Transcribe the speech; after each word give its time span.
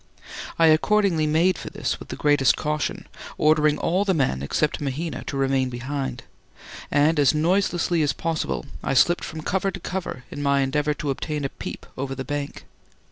I 0.57 0.65
accordingly 0.65 1.27
made 1.27 1.59
for 1.59 1.69
this 1.69 1.99
with 1.99 2.07
the 2.09 2.15
greatest 2.15 2.55
caution, 2.55 3.05
ordering 3.37 3.77
all 3.77 4.03
the 4.03 4.15
men, 4.15 4.41
except 4.41 4.81
Mahina, 4.81 5.23
to 5.25 5.37
remain 5.37 5.69
behind; 5.69 6.23
and 6.89 7.19
as 7.19 7.35
noiselessly 7.35 8.01
as 8.01 8.11
possible 8.11 8.65
I 8.83 8.95
slipped 8.95 9.23
from 9.23 9.41
cover 9.41 9.69
to 9.69 9.79
cover 9.79 10.23
in 10.31 10.41
my 10.41 10.61
endeavour 10.61 10.95
to 10.95 11.11
obtain 11.11 11.45
a 11.45 11.49
peep 11.49 11.85
over 11.95 12.15
the 12.15 12.25
bank. 12.25 12.65